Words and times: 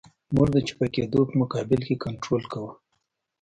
موږ 0.35 0.47
د 0.55 0.57
چپه 0.67 0.87
کېدو 0.95 1.19
په 1.29 1.33
مقابل 1.41 1.79
کې 1.87 2.01
کنټرول 2.05 2.43
کوو 2.51 2.71